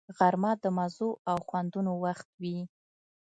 غرمه 0.17 0.51
د 0.63 0.65
مزو 0.77 1.09
او 1.29 1.37
خوندونو 1.47 1.91
وخت 2.03 2.27
وي 2.41 2.59